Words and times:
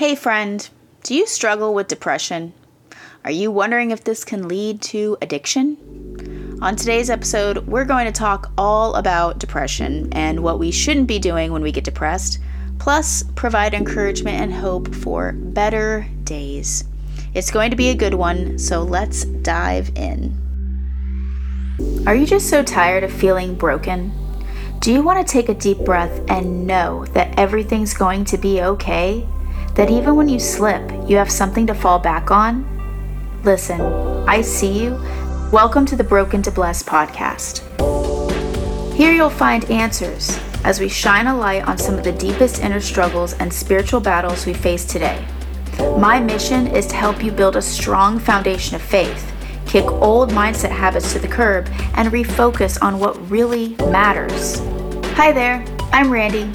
Hey, 0.00 0.14
friend, 0.14 0.66
do 1.02 1.14
you 1.14 1.26
struggle 1.26 1.74
with 1.74 1.88
depression? 1.88 2.54
Are 3.22 3.30
you 3.30 3.50
wondering 3.50 3.90
if 3.90 4.02
this 4.02 4.24
can 4.24 4.48
lead 4.48 4.80
to 4.80 5.18
addiction? 5.20 6.58
On 6.62 6.74
today's 6.74 7.10
episode, 7.10 7.66
we're 7.66 7.84
going 7.84 8.06
to 8.06 8.10
talk 8.10 8.50
all 8.56 8.94
about 8.94 9.38
depression 9.38 10.08
and 10.12 10.42
what 10.42 10.58
we 10.58 10.70
shouldn't 10.70 11.06
be 11.06 11.18
doing 11.18 11.52
when 11.52 11.60
we 11.60 11.70
get 11.70 11.84
depressed, 11.84 12.38
plus, 12.78 13.24
provide 13.34 13.74
encouragement 13.74 14.40
and 14.40 14.54
hope 14.54 14.94
for 14.94 15.32
better 15.32 16.06
days. 16.24 16.84
It's 17.34 17.50
going 17.50 17.68
to 17.68 17.76
be 17.76 17.90
a 17.90 17.94
good 17.94 18.14
one, 18.14 18.58
so 18.58 18.82
let's 18.82 19.26
dive 19.26 19.90
in. 19.96 20.34
Are 22.06 22.14
you 22.14 22.24
just 22.24 22.48
so 22.48 22.62
tired 22.62 23.04
of 23.04 23.12
feeling 23.12 23.54
broken? 23.54 24.14
Do 24.78 24.94
you 24.94 25.02
want 25.02 25.26
to 25.26 25.30
take 25.30 25.50
a 25.50 25.54
deep 25.54 25.80
breath 25.80 26.22
and 26.30 26.66
know 26.66 27.04
that 27.12 27.38
everything's 27.38 27.92
going 27.92 28.24
to 28.24 28.38
be 28.38 28.62
okay? 28.62 29.26
That 29.74 29.88
even 29.88 30.16
when 30.16 30.28
you 30.28 30.40
slip, 30.40 30.82
you 31.08 31.16
have 31.16 31.30
something 31.30 31.64
to 31.68 31.74
fall 31.74 32.00
back 32.00 32.32
on? 32.32 32.66
Listen, 33.44 33.80
I 34.28 34.40
see 34.40 34.82
you. 34.82 35.00
Welcome 35.52 35.86
to 35.86 35.96
the 35.96 36.02
Broken 36.02 36.42
to 36.42 36.50
Blessed 36.50 36.86
podcast. 36.86 37.62
Here 38.94 39.12
you'll 39.12 39.30
find 39.30 39.64
answers 39.70 40.36
as 40.64 40.80
we 40.80 40.88
shine 40.88 41.28
a 41.28 41.36
light 41.36 41.68
on 41.68 41.78
some 41.78 41.96
of 41.96 42.02
the 42.02 42.10
deepest 42.10 42.60
inner 42.60 42.80
struggles 42.80 43.34
and 43.34 43.52
spiritual 43.52 44.00
battles 44.00 44.44
we 44.44 44.54
face 44.54 44.84
today. 44.84 45.24
My 45.78 46.18
mission 46.18 46.66
is 46.66 46.88
to 46.88 46.96
help 46.96 47.22
you 47.22 47.30
build 47.30 47.54
a 47.54 47.62
strong 47.62 48.18
foundation 48.18 48.74
of 48.74 48.82
faith, 48.82 49.32
kick 49.66 49.86
old 49.86 50.30
mindset 50.30 50.72
habits 50.72 51.12
to 51.12 51.20
the 51.20 51.28
curb, 51.28 51.68
and 51.94 52.10
refocus 52.10 52.76
on 52.82 52.98
what 52.98 53.30
really 53.30 53.76
matters. 53.88 54.58
Hi 55.14 55.30
there, 55.30 55.64
I'm 55.92 56.10
Randy 56.10 56.50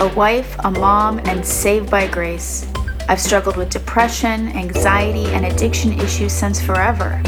a 0.00 0.08
wife, 0.14 0.56
a 0.64 0.70
mom, 0.70 1.18
and 1.20 1.44
saved 1.44 1.90
by 1.90 2.06
grace. 2.06 2.66
I've 3.08 3.20
struggled 3.20 3.56
with 3.56 3.70
depression, 3.70 4.48
anxiety, 4.48 5.26
and 5.26 5.46
addiction 5.46 5.98
issues 6.00 6.32
since 6.32 6.60
forever. 6.60 7.22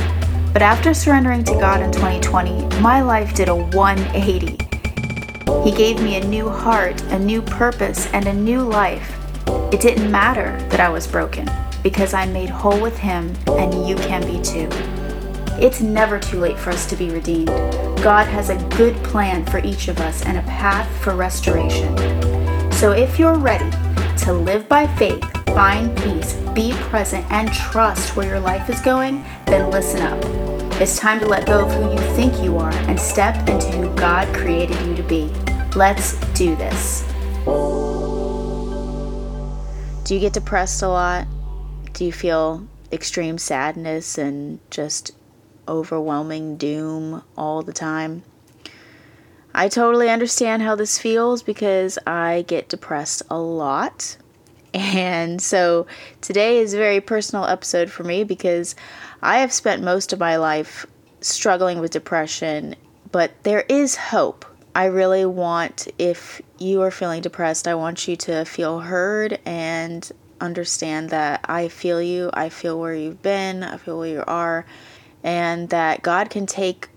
But 0.53 0.63
after 0.63 0.93
surrendering 0.93 1.45
to 1.45 1.53
God 1.55 1.81
in 1.81 1.93
2020, 1.93 2.81
my 2.81 3.01
life 3.01 3.35
did 3.35 3.49
a 3.49 3.55
180. 3.55 4.59
He 5.65 5.77
gave 5.77 6.03
me 6.03 6.17
a 6.17 6.27
new 6.27 6.49
heart, 6.49 7.01
a 7.05 7.19
new 7.19 7.41
purpose, 7.41 8.07
and 8.13 8.27
a 8.27 8.35
new 8.35 8.61
life. 8.61 9.17
It 9.73 9.81
didn't 9.81 10.11
matter 10.11 10.61
that 10.69 10.81
I 10.81 10.89
was 10.89 11.07
broken 11.07 11.49
because 11.83 12.13
I'm 12.13 12.33
made 12.33 12.51
whole 12.51 12.81
with 12.81 12.99
Him, 12.99 13.35
and 13.47 13.89
you 13.89 13.97
can 13.97 14.27
be 14.27 14.43
too. 14.43 14.69
It's 15.61 15.81
never 15.81 16.19
too 16.19 16.39
late 16.39 16.59
for 16.59 16.71
us 16.71 16.87
to 16.87 16.97
be 16.97 17.11
redeemed. 17.11 17.49
God 18.03 18.27
has 18.27 18.51
a 18.51 18.63
good 18.77 18.95
plan 19.03 19.47
for 19.47 19.59
each 19.59 19.89
of 19.89 20.01
us 20.01 20.23
and 20.25 20.37
a 20.37 20.43
path 20.43 20.89
for 21.03 21.15
restoration. 21.15 22.28
So 22.79 22.93
if 22.93 23.19
you're 23.19 23.35
ready 23.35 23.69
to 24.19 24.33
live 24.33 24.69
by 24.69 24.87
faith, 24.99 25.21
find 25.47 25.99
peace, 25.99 26.35
be 26.55 26.71
present, 26.75 27.29
and 27.29 27.53
trust 27.53 28.15
where 28.15 28.29
your 28.29 28.39
life 28.39 28.71
is 28.71 28.81
going, 28.83 29.25
then 29.47 29.69
listen 29.73 30.01
up. 30.01 30.25
It's 30.81 30.97
time 30.97 31.19
to 31.19 31.27
let 31.27 31.45
go 31.45 31.67
of 31.67 31.73
who 31.73 31.91
you 31.91 31.99
think 32.15 32.41
you 32.41 32.57
are 32.57 32.73
and 32.73 33.01
step 33.01 33.49
into 33.49 33.67
who 33.73 33.93
God 33.97 34.33
created 34.33 34.81
you 34.87 34.95
to 34.95 35.03
be. 35.03 35.25
Let's 35.75 36.15
do 36.35 36.55
this. 36.55 37.03
Do 40.05 40.15
you 40.15 40.21
get 40.21 40.33
depressed 40.35 40.81
a 40.83 40.89
lot? 40.89 41.27
Do 41.95 42.05
you 42.05 42.13
feel 42.13 42.65
extreme 42.93 43.39
sadness 43.39 44.19
and 44.19 44.61
just 44.71 45.11
overwhelming 45.67 46.57
doom 46.57 47.25
all 47.37 47.65
the 47.65 47.73
time? 47.73 48.23
I 49.59 49.67
totally 49.67 50.09
understand 50.09 50.63
how 50.63 50.77
this 50.77 51.01
feels 51.01 51.43
because 51.43 51.99
I 52.07 52.45
get 52.47 52.69
depressed 52.69 53.25
a 53.29 53.41
lot. 53.41 54.17
And 54.73 55.43
so 55.43 55.89
today 56.21 56.59
is 56.59 56.75
a 56.75 56.79
very 56.79 57.01
personal 57.01 57.45
episode 57.45 57.91
for 57.91 58.05
me 58.05 58.23
because 58.23 58.77
I 59.21 59.39
have 59.39 59.53
spent 59.53 59.83
most 59.83 60.13
of 60.13 60.21
my 60.21 60.37
life 60.37 60.87
struggling 61.23 61.81
with 61.81 61.91
depression, 61.91 62.77
but 63.11 63.33
there 63.43 63.63
is 63.69 63.97
hope. 63.97 64.47
I 64.77 64.85
really 64.85 65.27
want, 65.27 65.89
if 65.99 66.41
you 66.59 66.81
are 66.83 66.93
feeling 66.93 67.21
depressed, 67.21 67.67
I 67.67 67.75
want 67.75 68.07
you 68.07 68.15
to 68.15 68.45
feel 68.45 68.79
heard 68.79 69.41
and 69.45 70.09
understand 70.41 71.11
that 71.11 71.41
I 71.47 71.67
feel 71.67 72.01
you, 72.01 72.31
I 72.33 72.49
feel 72.49 72.79
where 72.79 72.95
you've 72.95 73.23
been, 73.23 73.65
I 73.65 73.77
feel 73.79 73.99
where 73.99 74.09
you 74.09 74.25
are, 74.25 74.67
and 75.25 75.69
that 75.71 76.03
God 76.03 76.31
can 76.31 76.47
take 76.47 76.91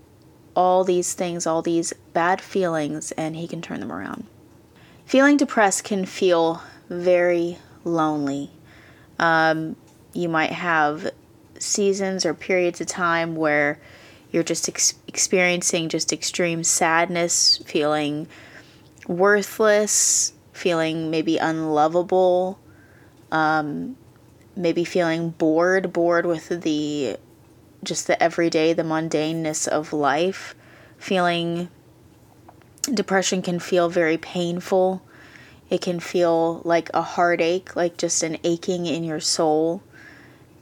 all 0.54 0.84
these 0.84 1.14
things, 1.14 1.46
all 1.46 1.62
these 1.62 1.92
bad 2.12 2.40
feelings, 2.40 3.12
and 3.12 3.36
He 3.36 3.46
can 3.46 3.62
turn 3.62 3.80
them 3.80 3.92
around. 3.92 4.26
Feeling 5.04 5.36
depressed 5.36 5.84
can 5.84 6.04
feel 6.06 6.62
very 6.88 7.58
lonely. 7.84 8.50
Um, 9.18 9.76
you 10.12 10.28
might 10.28 10.52
have 10.52 11.10
seasons 11.58 12.26
or 12.26 12.34
periods 12.34 12.80
of 12.80 12.86
time 12.86 13.36
where 13.36 13.80
you're 14.30 14.42
just 14.42 14.68
ex- 14.68 14.94
experiencing 15.06 15.88
just 15.88 16.12
extreme 16.12 16.64
sadness, 16.64 17.62
feeling 17.66 18.26
worthless, 19.06 20.32
feeling 20.52 21.10
maybe 21.10 21.38
unlovable, 21.38 22.58
um, 23.30 23.96
maybe 24.56 24.84
feeling 24.84 25.30
bored, 25.30 25.92
bored 25.92 26.26
with 26.26 26.48
the 26.62 27.16
just 27.84 28.06
the 28.06 28.20
everyday, 28.22 28.72
the 28.72 28.82
mundaneness 28.82 29.66
of 29.66 29.92
life. 29.92 30.54
Feeling 30.98 31.68
depression 32.92 33.42
can 33.42 33.58
feel 33.58 33.88
very 33.88 34.16
painful. 34.16 35.02
It 35.70 35.80
can 35.80 36.00
feel 36.00 36.60
like 36.64 36.90
a 36.94 37.02
heartache, 37.02 37.74
like 37.74 37.96
just 37.96 38.22
an 38.22 38.38
aching 38.44 38.86
in 38.86 39.04
your 39.04 39.20
soul. 39.20 39.82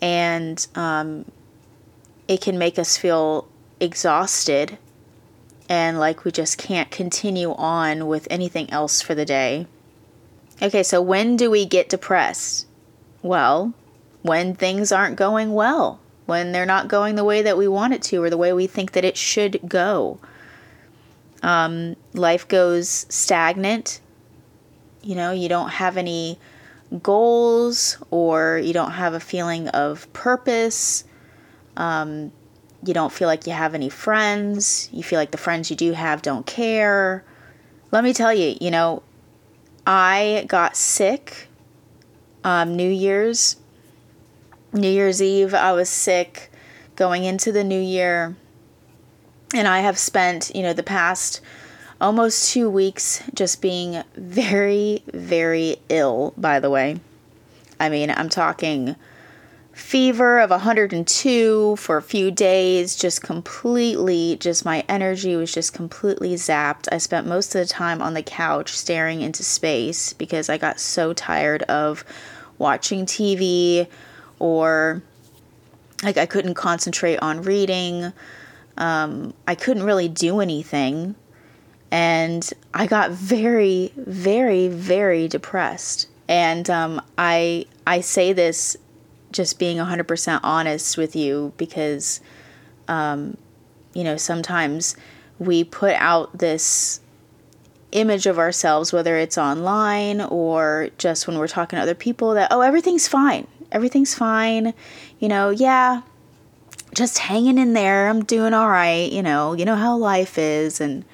And 0.01 0.67
um, 0.75 1.31
it 2.29 2.41
can 2.41 2.59
make 2.59 2.79
us 2.79 2.97
feel 2.97 3.49
exhausted 3.81 4.79
and 5.69 6.01
like 6.01 6.25
we 6.25 6.33
just 6.33 6.59
can't 6.59 6.91
continue 6.91 7.53
on 7.53 8.09
with 8.09 8.27
anything 8.29 8.69
else 8.71 9.01
for 9.01 9.15
the 9.15 9.25
day. 9.25 9.67
Okay, 10.61 10.83
so 10.83 11.01
when 11.01 11.37
do 11.37 11.51
we 11.51 11.65
get 11.65 11.89
depressed? 11.89 12.67
Well, 13.23 13.73
when 14.23 14.55
things 14.55 14.91
aren't 14.91 15.17
going 15.17 15.55
well 15.55 16.01
when 16.31 16.53
they're 16.53 16.65
not 16.65 16.87
going 16.87 17.17
the 17.17 17.25
way 17.25 17.43
that 17.43 17.59
we 17.59 17.67
want 17.67 17.93
it 17.93 18.03
to 18.03 18.23
or 18.23 18.31
the 18.31 18.37
way 18.37 18.53
we 18.53 18.69
think 18.69 18.93
that 18.93 19.05
it 19.05 19.17
should 19.17 19.61
go. 19.69 20.21
Um, 21.43 21.97
life 22.15 22.47
goes 22.47 23.05
stagnant. 23.09 24.01
You 25.03 25.17
know, 25.17 25.33
you 25.33 25.49
don't 25.49 25.71
have 25.71 25.97
any 25.97 26.39
goals 27.03 27.99
or 28.13 28.59
you 28.63 28.73
don't 28.73 28.93
have 28.93 29.13
a 29.13 29.19
feeling 29.19 29.67
of 29.71 30.11
purpose. 30.13 31.03
Um, 31.77 32.31
you 32.85 32.95
don't 32.95 33.13
feel 33.13 33.27
like 33.27 33.49
you 33.49 33.53
have 33.53 33.75
any 33.75 33.89
friends. 33.89 34.89
You 34.93 35.03
feel 35.03 35.19
like 35.19 35.33
the 35.33 35.39
friends 35.39 35.69
you 35.69 35.75
do 35.75 35.93
have 35.93 36.23
don't 36.23 36.47
care. 36.47 37.25
Let 37.91 38.05
me 38.05 38.13
tell 38.13 38.33
you, 38.33 38.57
you 38.61 38.71
know, 38.71 39.03
I 39.85 40.45
got 40.47 40.77
sick 40.77 41.49
um, 42.45 42.77
New 42.77 42.89
Year's 42.89 43.57
New 44.73 44.89
Year's 44.89 45.21
Eve, 45.21 45.55
I 45.55 45.73
was 45.73 45.89
sick 45.89 46.51
going 46.97 47.25
into 47.25 47.51
the 47.51 47.65
new 47.65 47.81
year. 47.81 48.37
And 49.55 49.67
I 49.67 49.81
have 49.81 49.99
spent, 49.99 50.53
you 50.55 50.63
know, 50.63 50.73
the 50.73 50.83
past 50.83 51.41
almost 52.01 52.53
two 52.53 52.71
weeks 52.71 53.23
just 53.35 53.61
being 53.61 54.03
very, 54.15 55.03
very 55.13 55.79
ill, 55.89 56.33
by 56.37 56.61
the 56.61 56.71
way. 56.71 57.01
I 57.81 57.89
mean, 57.89 58.11
I'm 58.11 58.29
talking 58.29 58.97
fever 59.73 60.39
of 60.39 60.51
102 60.51 61.77
for 61.77 61.97
a 61.97 62.03
few 62.03 62.31
days, 62.31 62.97
just 62.97 63.23
completely, 63.23 64.37
just 64.39 64.65
my 64.65 64.85
energy 64.89 65.35
was 65.35 65.53
just 65.53 65.73
completely 65.73 66.35
zapped. 66.35 66.89
I 66.93 66.99
spent 66.99 67.27
most 67.27 67.55
of 67.55 67.61
the 67.61 67.67
time 67.67 68.03
on 68.03 68.15
the 68.15 68.23
couch 68.23 68.77
staring 68.77 69.23
into 69.23 69.43
space 69.43 70.13
because 70.13 70.49
I 70.49 70.59
got 70.59 70.79
so 70.79 71.13
tired 71.13 71.63
of 71.63 72.05
watching 72.59 73.07
TV, 73.07 73.89
or 74.41 75.03
like 76.03 76.17
I 76.17 76.27
couldn't 76.27 76.55
concentrate 76.55 77.19
on 77.19 77.43
reading. 77.43 78.13
Um, 78.77 79.35
I 79.47 79.55
couldn't 79.55 79.85
really 79.85 80.09
do 80.09 80.41
anything. 80.41 81.15
And 81.93 82.49
I 82.73 82.87
got 82.87 83.11
very, 83.11 83.93
very, 83.97 84.69
very 84.69 85.29
depressed. 85.29 86.09
And 86.29 86.69
um, 86.71 87.03
I, 87.19 87.67
I 87.87 88.01
say 88.01 88.33
this 88.33 88.77
just 89.33 89.59
being 89.59 89.77
100% 89.77 90.41
honest 90.43 90.97
with 90.97 91.15
you 91.15 91.53
because, 91.57 92.21
um, 92.89 93.37
you 93.93 94.05
know, 94.05 94.17
sometimes 94.17 94.97
we 95.39 95.65
put 95.65 95.95
out 95.95 96.39
this 96.39 97.01
image 97.93 98.27
of 98.27 98.39
ourselves, 98.39 98.93
whether 98.93 99.17
it's 99.17 99.37
online 99.37 100.21
or 100.21 100.91
just 100.97 101.27
when 101.27 101.39
we're 101.39 101.49
talking 101.49 101.77
to 101.77 101.83
other 101.83 101.95
people, 101.95 102.35
that, 102.35 102.49
oh, 102.53 102.61
everything's 102.61 103.09
fine 103.09 103.49
everything's 103.73 104.15
fine. 104.15 104.75
You 105.19 105.29
know, 105.29 105.51
yeah, 105.51 106.03
just 106.95 107.19
hanging 107.19 107.59
in 107.59 107.73
there. 107.73 108.09
I'm 108.09 108.25
doing 108.25 108.55
all 108.55 108.69
right. 108.69 109.11
You 109.11 109.23
know, 109.23 109.53
you 109.53 109.65
know 109.65 109.77
how 109.77 109.97
life 109.97 110.39
is. 110.39 110.81
And 110.81 111.05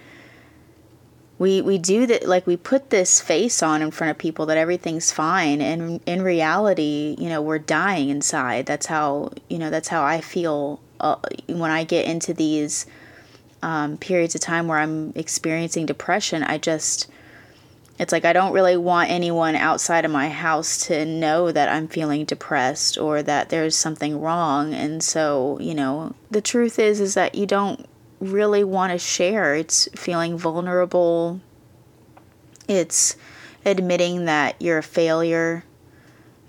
we 1.38 1.61
we 1.61 1.79
do 1.79 2.06
that 2.06 2.26
like 2.26 2.47
we 2.47 2.56
put 2.56 2.91
this 2.91 3.20
face 3.20 3.62
on 3.62 3.82
in 3.82 3.91
front 3.91 4.11
of 4.11 4.19
people 4.19 4.47
that 4.47 4.56
everything's 4.56 5.12
fine 5.12 5.61
and 5.61 6.00
in 6.06 6.23
reality 6.23 7.14
you 7.19 7.29
know 7.29 7.43
we're 7.43 7.58
dying 7.58 8.08
inside 8.08 8.64
that's 8.67 8.87
how 8.87 9.31
you 9.49 9.59
know 9.59 9.69
that's 9.69 9.88
how 9.88 10.02
i 10.02 10.20
feel 10.20 10.81
uh, 11.00 11.17
when 11.49 11.70
i 11.70 11.85
get 11.85 12.06
into 12.06 12.32
these 12.32 12.87
um, 13.62 13.97
periods 13.99 14.35
of 14.35 14.41
time 14.41 14.67
where 14.67 14.79
i'm 14.79 15.12
experiencing 15.14 15.85
depression 15.85 16.43
i 16.43 16.56
just 16.56 17.06
it's 17.98 18.12
like 18.12 18.25
i 18.25 18.32
don't 18.32 18.52
really 18.52 18.76
want 18.76 19.10
anyone 19.10 19.56
outside 19.56 20.04
of 20.04 20.10
my 20.10 20.28
house 20.28 20.87
to 20.87 21.04
know 21.04 21.50
that 21.50 21.69
i'm 21.69 21.88
feeling 21.88 22.25
depressed 22.25 22.98
or 22.98 23.22
that 23.22 23.48
there's 23.48 23.76
something 23.76 24.20
wrong 24.20 24.75
and 24.75 25.02
so 25.02 25.58
you 25.60 25.75
know 25.75 26.14
the 26.31 26.40
truth 26.40 26.78
is 26.78 27.00
is 27.00 27.14
that 27.14 27.34
you 27.34 27.46
don't 27.46 27.87
really 28.20 28.64
want 28.64 28.93
to 28.93 28.98
share. 28.98 29.54
It's 29.54 29.88
feeling 29.94 30.37
vulnerable. 30.38 31.40
It's 32.69 33.16
admitting 33.64 34.25
that 34.26 34.60
you're 34.60 34.78
a 34.78 34.82
failure, 34.82 35.64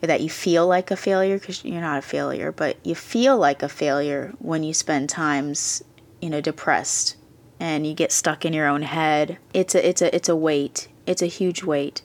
that 0.01 0.21
you 0.21 0.29
feel 0.29 0.67
like 0.67 0.91
a 0.91 0.95
failure 0.95 1.37
because 1.37 1.63
you're 1.63 1.81
not 1.81 1.99
a 1.99 2.03
failure, 2.03 2.51
but 2.51 2.77
you 2.85 2.95
feel 2.95 3.37
like 3.37 3.63
a 3.63 3.69
failure 3.69 4.33
when 4.39 4.63
you 4.63 4.73
spend 4.73 5.09
times, 5.09 5.83
you 6.21 6.29
know, 6.29 6.41
depressed 6.41 7.15
and 7.59 7.87
you 7.87 7.93
get 7.93 8.11
stuck 8.11 8.45
in 8.45 8.53
your 8.53 8.67
own 8.67 8.83
head. 8.83 9.37
It's 9.53 9.75
a 9.75 9.87
it's 9.87 10.01
a 10.01 10.15
it's 10.15 10.29
a 10.29 10.35
weight. 10.35 10.87
It's 11.07 11.23
a 11.23 11.27
huge 11.27 11.63
weight. 11.63 12.03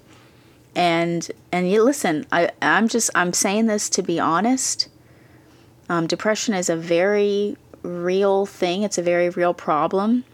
And 0.75 1.31
and 1.50 1.70
you 1.70 1.82
listen, 1.82 2.26
I 2.32 2.50
I'm 2.62 2.88
just 2.88 3.10
I'm 3.14 3.34
saying 3.34 3.66
this 3.66 3.90
to 3.90 4.02
be 4.02 4.19
honest. 4.19 4.88
Um, 5.90 6.06
depression 6.06 6.54
is 6.54 6.70
a 6.70 6.76
very 6.76 7.58
real 7.82 8.46
thing, 8.46 8.82
it's 8.82 8.96
a 8.96 9.02
very 9.02 9.28
real 9.28 9.52
problem. 9.52 10.25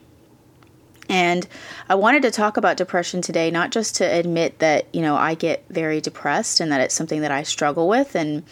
And 1.09 1.49
I 1.89 1.95
wanted 1.95 2.23
to 2.23 2.31
talk 2.31 2.57
about 2.57 2.77
depression 2.77 3.23
today, 3.23 3.51
not 3.51 3.71
just 3.71 3.97
to 3.97 4.05
admit 4.05 4.59
that, 4.59 4.87
you 4.93 5.01
know, 5.01 5.17
I 5.17 5.35
get 5.35 5.65
very 5.71 6.01
depressed 6.01 6.61
and 6.61 6.71
that 6.71 6.83
it's 6.83 6.95
something 6.95 7.23
that 7.23 7.31
I 7.31 7.45
struggle 7.45 7.89
with. 7.89 8.15
And 8.15 8.43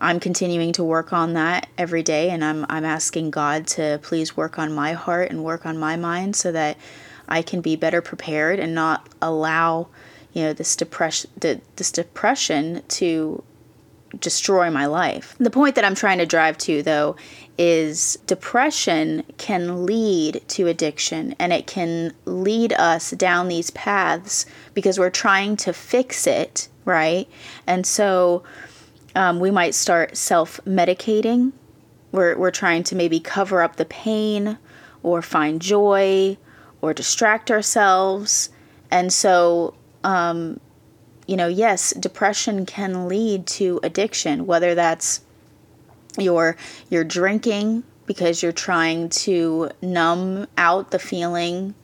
I'm 0.00 0.18
continuing 0.18 0.72
to 0.72 0.84
work 0.84 1.12
on 1.12 1.34
that 1.34 1.68
every 1.76 2.02
day. 2.02 2.30
And 2.30 2.42
I'm, 2.42 2.64
I'm 2.70 2.86
asking 2.86 3.32
God 3.32 3.66
to 3.68 4.00
please 4.02 4.36
work 4.36 4.58
on 4.58 4.72
my 4.72 4.94
heart 4.94 5.30
and 5.30 5.44
work 5.44 5.66
on 5.66 5.76
my 5.76 5.96
mind 5.96 6.36
so 6.36 6.52
that 6.52 6.78
I 7.28 7.42
can 7.42 7.60
be 7.60 7.76
better 7.76 8.00
prepared 8.00 8.58
and 8.58 8.74
not 8.74 9.08
allow, 9.20 9.88
you 10.32 10.42
know, 10.42 10.52
this 10.52 10.76
depression, 10.76 11.30
this 11.40 11.90
depression 11.90 12.82
to 12.88 13.42
destroy 14.20 14.70
my 14.70 14.86
life. 14.86 15.34
The 15.38 15.50
point 15.50 15.74
that 15.74 15.84
I'm 15.84 15.94
trying 15.94 16.18
to 16.18 16.26
drive 16.26 16.58
to, 16.58 16.82
though, 16.82 17.16
is 17.58 18.18
depression 18.26 19.24
can 19.38 19.86
lead 19.86 20.42
to 20.48 20.68
addiction 20.68 21.34
and 21.38 21.52
it 21.52 21.66
can 21.66 22.14
lead 22.24 22.72
us 22.74 23.10
down 23.12 23.48
these 23.48 23.70
paths 23.70 24.46
because 24.74 24.98
we're 24.98 25.10
trying 25.10 25.56
to 25.56 25.72
fix 25.72 26.26
it, 26.26 26.68
right? 26.84 27.28
And 27.66 27.86
so 27.86 28.42
um, 29.14 29.40
we 29.40 29.50
might 29.50 29.74
start 29.74 30.16
self 30.16 30.60
medicating. 30.66 31.52
We're, 32.12 32.36
we're 32.36 32.50
trying 32.50 32.84
to 32.84 32.96
maybe 32.96 33.20
cover 33.20 33.62
up 33.62 33.76
the 33.76 33.84
pain 33.84 34.58
or 35.02 35.22
find 35.22 35.60
joy 35.60 36.38
or 36.80 36.92
distract 36.94 37.50
ourselves. 37.50 38.50
And 38.90 39.12
so 39.12 39.74
um, 40.04 40.60
you 41.26 41.36
know, 41.36 41.48
yes, 41.48 41.92
depression 41.92 42.64
can 42.66 43.08
lead 43.08 43.46
to 43.46 43.80
addiction, 43.82 44.46
whether 44.46 44.74
that's 44.74 45.22
you're 46.18 46.56
you're 46.88 47.04
drinking 47.04 47.82
because 48.06 48.42
you're 48.42 48.52
trying 48.52 49.08
to 49.08 49.70
numb 49.82 50.46
out 50.56 50.92
the 50.92 50.98
feeling. 50.98 51.74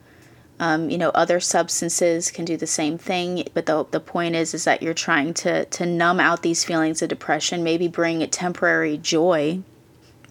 Um, 0.59 0.89
you 0.89 0.97
know, 0.97 1.09
other 1.09 1.41
substances 1.41 2.31
can 2.31 2.45
do 2.45 2.55
the 2.55 2.67
same 2.67 2.97
thing, 2.97 3.43
but 3.53 3.65
the, 3.65 3.85
the 3.91 3.99
point 3.99 4.35
is 4.35 4.53
is 4.53 4.63
that 4.63 4.81
you're 4.81 4.93
trying 4.93 5.33
to 5.35 5.65
to 5.65 5.85
numb 5.85 6.21
out 6.21 6.41
these 6.41 6.63
feelings 6.63 7.01
of 7.01 7.09
depression, 7.09 7.63
maybe 7.63 7.89
bring 7.89 8.23
a 8.23 8.27
temporary 8.27 8.97
joy 8.97 9.59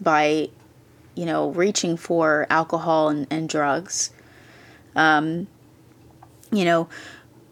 by, 0.01 0.49
you 1.13 1.25
know, 1.25 1.49
reaching 1.51 1.97
for 1.97 2.47
alcohol 2.49 3.09
and, 3.09 3.27
and 3.29 3.47
drugs. 3.47 4.09
Um, 4.95 5.47
you 6.51 6.65
know, 6.65 6.87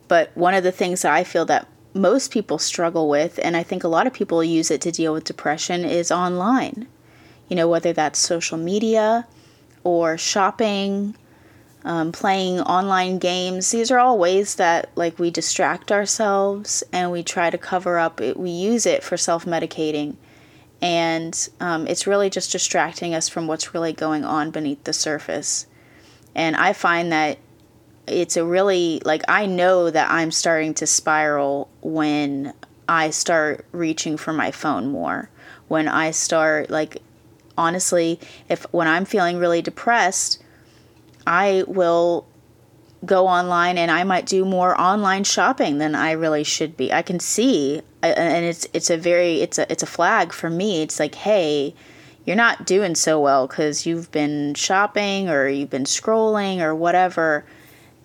but 0.07 0.31
one 0.35 0.53
of 0.53 0.63
the 0.63 0.71
things 0.71 1.01
that 1.01 1.11
I 1.11 1.23
feel 1.23 1.45
that 1.45 1.67
most 1.93 2.31
people 2.31 2.57
struggle 2.57 3.09
with, 3.09 3.39
and 3.43 3.57
I 3.57 3.63
think 3.63 3.83
a 3.83 3.87
lot 3.87 4.07
of 4.07 4.13
people 4.13 4.43
use 4.43 4.71
it 4.71 4.81
to 4.81 4.91
deal 4.91 5.13
with 5.13 5.23
depression, 5.23 5.83
is 5.83 6.11
online. 6.11 6.87
You 7.47 7.55
know, 7.55 7.67
whether 7.67 7.91
that's 7.93 8.19
social 8.19 8.57
media 8.57 9.27
or 9.83 10.17
shopping, 10.17 11.15
um, 11.83 12.11
playing 12.11 12.59
online 12.61 13.17
games. 13.17 13.71
These 13.71 13.91
are 13.91 13.99
all 13.99 14.17
ways 14.17 14.55
that 14.55 14.89
like 14.95 15.17
we 15.17 15.31
distract 15.31 15.91
ourselves 15.91 16.83
and 16.93 17.11
we 17.11 17.23
try 17.23 17.49
to 17.49 17.57
cover 17.57 17.97
up. 17.97 18.21
It, 18.21 18.37
we 18.37 18.51
use 18.51 18.85
it 18.85 19.03
for 19.03 19.17
self 19.17 19.45
medicating, 19.45 20.15
and 20.81 21.49
um, 21.59 21.87
it's 21.87 22.07
really 22.07 22.29
just 22.29 22.51
distracting 22.51 23.13
us 23.13 23.27
from 23.27 23.47
what's 23.47 23.73
really 23.73 23.93
going 23.93 24.23
on 24.23 24.51
beneath 24.51 24.83
the 24.83 24.93
surface. 24.93 25.65
And 26.35 26.55
I 26.55 26.73
find 26.73 27.11
that 27.11 27.37
it's 28.07 28.37
a 28.37 28.45
really 28.45 29.01
like 29.05 29.23
I 29.27 29.45
know 29.45 29.89
that 29.89 30.09
I'm 30.09 30.31
starting 30.31 30.73
to 30.75 30.87
spiral 30.87 31.69
when 31.81 32.53
I 32.89 33.09
start 33.09 33.65
reaching 33.71 34.17
for 34.17 34.33
my 34.33 34.51
phone 34.51 34.91
more. 34.91 35.29
When 35.67 35.87
I 35.87 36.11
start 36.11 36.69
like 36.69 37.01
honestly, 37.57 38.19
if 38.49 38.63
when 38.71 38.87
I'm 38.87 39.05
feeling 39.05 39.37
really 39.37 39.61
depressed, 39.61 40.41
I 41.25 41.63
will 41.67 42.25
go 43.05 43.27
online 43.27 43.77
and 43.77 43.89
I 43.89 44.03
might 44.03 44.25
do 44.25 44.45
more 44.45 44.79
online 44.79 45.23
shopping 45.23 45.79
than 45.79 45.95
I 45.95 46.11
really 46.11 46.43
should 46.43 46.77
be. 46.77 46.93
I 46.93 47.01
can 47.01 47.19
see 47.19 47.81
and 48.03 48.45
it's 48.45 48.67
it's 48.73 48.89
a 48.89 48.97
very 48.97 49.41
it's 49.41 49.57
a 49.57 49.71
it's 49.71 49.83
a 49.83 49.87
flag 49.87 50.33
for 50.33 50.49
me. 50.49 50.81
It's 50.81 50.99
like, 50.99 51.15
"Hey, 51.15 51.75
you're 52.25 52.35
not 52.35 52.65
doing 52.65 52.95
so 52.95 53.19
well 53.19 53.47
cuz 53.47 53.85
you've 53.85 54.11
been 54.11 54.53
shopping 54.53 55.29
or 55.29 55.47
you've 55.47 55.69
been 55.69 55.85
scrolling 55.85 56.61
or 56.61 56.75
whatever." 56.75 57.45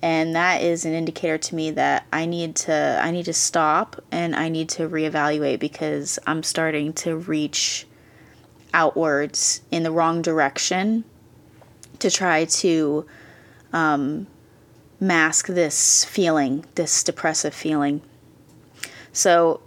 and 0.02 0.36
that 0.36 0.62
is 0.62 0.84
an 0.84 0.92
indicator 0.92 1.38
to 1.38 1.54
me 1.54 1.70
that 1.70 2.06
I 2.12 2.26
need 2.26 2.54
to 2.56 3.00
I 3.02 3.10
need 3.10 3.24
to 3.24 3.32
stop 3.32 4.02
and 4.12 4.36
I 4.36 4.48
need 4.48 4.68
to 4.70 4.88
reevaluate 4.88 5.58
because 5.58 6.18
I'm 6.26 6.42
starting 6.42 6.92
to 6.94 7.16
reach 7.16 7.86
outwards 8.74 9.62
in 9.70 9.82
the 9.82 9.90
wrong 9.90 10.22
direction 10.22 11.04
to 11.98 12.10
try 12.10 12.44
to 12.44 13.06
um, 13.72 14.26
mask 15.00 15.46
this 15.46 16.04
feeling, 16.04 16.64
this 16.74 17.02
depressive 17.02 17.54
feeling. 17.54 18.02
So, 19.12 19.60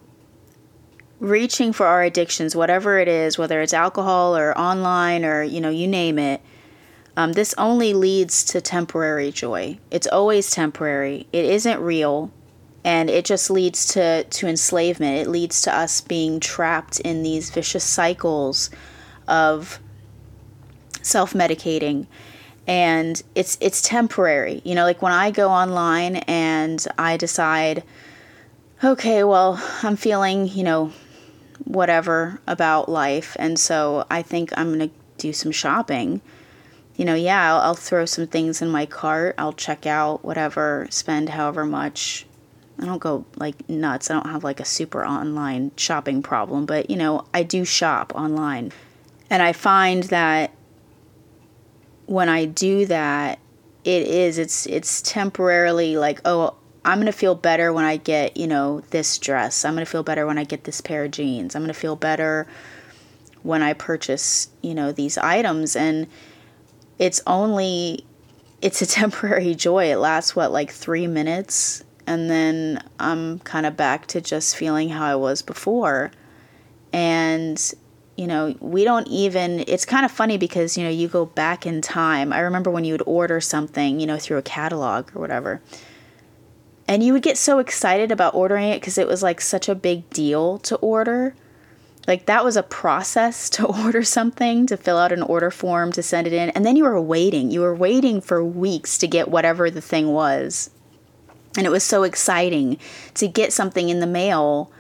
reaching 1.20 1.74
for 1.74 1.86
our 1.86 2.02
addictions, 2.02 2.56
whatever 2.56 3.00
it 3.00 3.08
is, 3.08 3.38
whether 3.38 3.62
it's 3.62 3.74
alcohol 3.74 4.36
or 4.36 4.58
online 4.58 5.26
or 5.26 5.44
you 5.44 5.62
know, 5.62 5.70
you 5.70 5.88
name 5.88 6.18
it, 6.18 6.42
um, 7.18 7.34
this 7.34 7.54
only 7.58 7.94
leads 7.94 8.44
to 8.46 8.62
temporary 8.62 9.32
joy. 9.32 9.78
It's 9.92 10.08
always 10.08 10.52
temporary. 10.52 11.28
It 11.34 11.46
isn't 11.46 11.82
real, 11.82 12.32
and 12.84 13.10
it 13.10 13.26
just 13.26 13.50
leads 13.50 13.88
to 13.94 14.24
to 14.24 14.48
enslavement. 14.48 15.18
It 15.18 15.30
leads 15.30 15.62
to 15.64 15.76
us 15.76 16.02
being 16.02 16.40
trapped 16.40 17.00
in 17.02 17.24
these 17.24 17.50
vicious 17.50 17.84
cycles 17.84 18.70
of 19.28 19.80
self-medicating 21.02 22.08
and 22.68 23.24
it's 23.36 23.58
it's 23.62 23.82
temporary 23.82 24.62
you 24.64 24.76
know 24.76 24.84
like 24.84 25.02
when 25.02 25.14
i 25.14 25.32
go 25.32 25.50
online 25.50 26.18
and 26.28 26.86
i 26.98 27.16
decide 27.18 27.84
okay 28.84 29.24
well 29.24 29.62
i'm 29.82 29.96
feeling 29.96 30.48
you 30.48 30.64
know 30.64 30.92
whatever 31.66 32.40
about 32.48 32.90
life 32.90 33.36
and 33.40 33.60
so 33.60 34.06
i 34.10 34.22
think 34.22 34.52
i'm 34.58 34.74
going 34.74 34.90
to 34.90 34.96
do 35.18 35.34
some 35.34 35.52
shopping 35.52 36.22
you 37.00 37.06
know, 37.06 37.16
yeah, 37.16 37.54
I'll, 37.54 37.62
I'll 37.62 37.76
throw 37.76 38.04
some 38.04 38.28
things 38.28 38.62
in 38.62 38.68
my 38.68 38.86
cart. 38.86 39.36
I'll 39.38 39.54
check 39.54 39.86
out 39.86 40.26
whatever, 40.26 40.86
spend 40.90 41.30
however 41.30 41.66
much. 41.66 42.26
I 42.78 42.84
don't 42.84 43.00
go 43.00 43.24
like 43.38 43.70
nuts. 43.70 44.12
I 44.12 44.16
don't 44.16 44.30
have 44.30 44.44
like 44.44 44.60
a 44.60 44.66
super 44.66 45.06
online 45.06 45.72
shopping 45.78 46.22
problem, 46.22 46.66
but 46.66 46.90
you 46.90 46.98
know, 46.98 47.24
I 47.34 47.44
do 47.44 47.64
shop 47.64 48.12
online. 48.16 48.74
And 49.30 49.42
I 49.42 49.54
find 49.54 50.04
that 50.04 50.52
when 52.06 52.28
I 52.28 52.44
do 52.44 52.86
that, 52.88 53.40
it 53.86 54.06
is 54.06 54.38
it's 54.38 54.66
it's 54.66 55.02
temporarily 55.02 55.96
like, 55.96 56.20
oh, 56.26 56.58
I'm 56.90 56.98
going 56.98 57.06
to 57.06 57.12
feel 57.12 57.36
better 57.36 57.72
when 57.72 57.86
I 57.86 57.98
get, 57.98 58.36
you 58.36 58.48
know, 58.48 58.82
this 58.90 59.20
dress. 59.20 59.64
I'm 59.64 59.76
going 59.76 59.86
to 59.86 59.92
feel 59.92 60.02
better 60.02 60.26
when 60.26 60.40
I 60.40 60.44
get 60.44 60.64
this 60.64 60.82
pair 60.82 61.06
of 61.06 61.12
jeans. 61.12 61.56
I'm 61.56 61.62
going 61.62 61.74
to 61.74 61.80
feel 61.80 61.96
better 61.96 62.48
when 63.44 63.62
I 63.62 63.74
purchase, 63.74 64.50
you 64.64 64.74
know, 64.74 64.92
these 64.92 65.18
items 65.18 65.76
and 65.76 66.08
it's 66.98 67.22
only 67.28 68.06
it's 68.62 68.82
a 68.82 68.88
temporary 69.02 69.54
joy. 69.54 69.92
It 69.92 69.98
lasts 69.98 70.36
what 70.36 70.52
like 70.52 70.72
3 70.72 71.06
minutes 71.06 71.84
and 72.08 72.28
then 72.28 72.84
I'm 73.00 73.38
kind 73.40 73.68
of 73.68 73.78
back 73.78 74.08
to 74.08 74.20
just 74.20 74.56
feeling 74.56 74.90
how 74.90 75.06
I 75.06 75.16
was 75.16 75.44
before. 75.44 76.12
And 76.92 77.74
you 78.18 78.26
know, 78.26 78.56
we 78.60 78.84
don't 78.84 79.08
even 79.08 79.64
it's 79.68 79.86
kind 79.86 80.06
of 80.06 80.12
funny 80.12 80.38
because 80.40 80.76
you 80.76 80.84
know, 80.84 80.90
you 80.90 81.08
go 81.08 81.28
back 81.28 81.68
in 81.68 81.82
time. 81.82 82.34
I 82.34 82.40
remember 82.40 82.72
when 82.72 82.84
you 82.84 82.96
would 82.96 83.04
order 83.06 83.40
something, 83.40 84.00
you 84.00 84.08
know, 84.08 84.18
through 84.18 84.38
a 84.38 84.42
catalog 84.42 85.16
or 85.16 85.20
whatever. 85.20 85.62
And 86.90 87.04
you 87.04 87.14
would 87.14 87.22
get 87.22 87.38
so 87.38 87.60
excited 87.60 88.12
about 88.12 88.34
ordering 88.34 88.70
it 88.70 88.80
because 88.80 88.98
it 88.98 89.08
was 89.08 89.22
like 89.22 89.42
such 89.42 89.70
a 89.70 89.76
big 89.76 90.10
deal 90.10 90.58
to 90.58 90.76
order. 90.78 91.36
Like 92.08 92.26
that 92.26 92.44
was 92.44 92.58
a 92.58 92.64
process 92.64 93.48
to 93.52 93.68
order 93.68 94.02
something, 94.04 94.66
to 94.66 94.76
fill 94.76 94.98
out 94.98 95.12
an 95.12 95.22
order 95.22 95.52
form, 95.52 95.92
to 95.92 96.02
send 96.02 96.26
it 96.26 96.34
in. 96.34 96.50
And 96.50 96.66
then 96.66 96.76
you 96.76 96.86
were 96.86 97.00
waiting. 97.00 97.52
You 97.52 97.62
were 97.62 97.76
waiting 97.76 98.22
for 98.22 98.44
weeks 98.44 98.98
to 98.98 99.08
get 99.08 99.30
whatever 99.30 99.70
the 99.70 99.82
thing 99.82 100.14
was. 100.14 100.72
And 101.56 101.68
it 101.68 101.70
was 101.70 101.84
so 101.84 102.02
exciting 102.02 102.80
to 103.14 103.28
get 103.28 103.54
something 103.54 103.90
in 103.90 104.00
the 104.00 104.08
mail. 104.08 104.72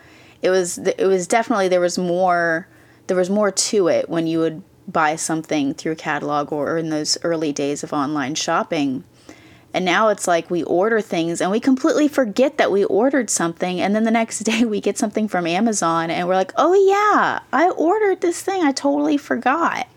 It 0.41 0.49
was 0.49 0.79
it 0.79 1.05
was 1.05 1.27
definitely 1.27 1.67
there 1.67 1.79
was 1.79 1.99
more 1.99 2.67
there 3.05 3.17
was 3.17 3.29
more 3.29 3.51
to 3.51 3.87
it 3.87 4.09
when 4.09 4.25
you 4.25 4.39
would 4.39 4.63
buy 4.87 5.15
something 5.15 5.75
through 5.75 5.91
a 5.91 5.95
catalog 5.95 6.51
or 6.51 6.79
in 6.79 6.89
those 6.89 7.19
early 7.21 7.53
days 7.53 7.83
of 7.83 7.93
online 7.93 8.33
shopping. 8.33 9.03
And 9.73 9.85
now 9.85 10.07
it's 10.09 10.27
like 10.27 10.49
we 10.49 10.63
order 10.63 10.99
things 10.99 11.41
and 11.41 11.51
we 11.51 11.59
completely 11.59 12.07
forget 12.07 12.57
that 12.57 12.71
we 12.71 12.83
ordered 12.85 13.29
something. 13.29 13.79
And 13.79 13.95
then 13.95 14.03
the 14.03 14.11
next 14.11 14.39
day 14.43 14.65
we 14.65 14.81
get 14.81 14.97
something 14.97 15.27
from 15.27 15.45
Amazon 15.45 16.09
and 16.09 16.27
we're 16.27 16.35
like, 16.35 16.53
oh, 16.57 16.73
yeah, 16.73 17.39
I 17.53 17.69
ordered 17.69 18.21
this 18.21 18.41
thing. 18.41 18.63
I 18.63 18.71
totally 18.71 19.17
forgot. 19.17 19.88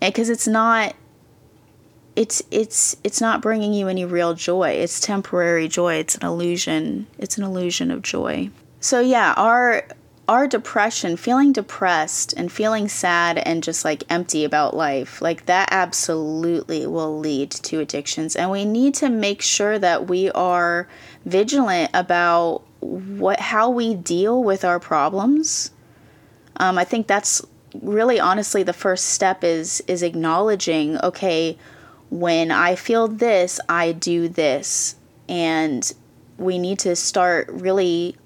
Because 0.00 0.28
it's 0.28 0.48
not. 0.48 0.94
It's 2.14 2.42
it's 2.50 2.94
it's 3.04 3.22
not 3.22 3.40
bringing 3.40 3.72
you 3.72 3.88
any 3.88 4.04
real 4.04 4.34
joy. 4.34 4.70
It's 4.70 5.00
temporary 5.00 5.66
joy. 5.66 5.94
It's 5.94 6.14
an 6.16 6.26
illusion. 6.26 7.06
It's 7.16 7.38
an 7.38 7.44
illusion 7.44 7.90
of 7.90 8.02
joy. 8.02 8.50
So 8.80 9.00
yeah, 9.00 9.32
our 9.34 9.84
our 10.32 10.48
depression, 10.48 11.14
feeling 11.14 11.52
depressed 11.52 12.32
and 12.38 12.50
feeling 12.50 12.88
sad 12.88 13.36
and 13.36 13.62
just 13.62 13.84
like 13.84 14.02
empty 14.08 14.46
about 14.46 14.74
life, 14.74 15.20
like 15.20 15.44
that 15.44 15.68
absolutely 15.70 16.86
will 16.86 17.18
lead 17.18 17.50
to 17.50 17.80
addictions. 17.80 18.34
And 18.34 18.50
we 18.50 18.64
need 18.64 18.94
to 18.94 19.10
make 19.10 19.42
sure 19.42 19.78
that 19.78 20.08
we 20.08 20.30
are 20.30 20.88
vigilant 21.26 21.90
about 21.92 22.62
what 22.80 23.40
how 23.40 23.68
we 23.68 23.94
deal 23.94 24.42
with 24.42 24.64
our 24.64 24.80
problems. 24.80 25.70
Um, 26.56 26.78
I 26.78 26.84
think 26.84 27.08
that's 27.08 27.42
really 27.82 28.18
honestly 28.18 28.62
the 28.62 28.72
first 28.72 29.10
step 29.10 29.44
is 29.44 29.82
is 29.86 30.02
acknowledging, 30.02 30.96
okay, 31.02 31.58
when 32.08 32.50
I 32.50 32.74
feel 32.74 33.06
this, 33.06 33.60
I 33.68 33.92
do 33.92 34.28
this. 34.28 34.96
And 35.28 35.92
we 36.38 36.58
need 36.58 36.78
to 36.78 36.96
start 36.96 37.50
really 37.50 38.16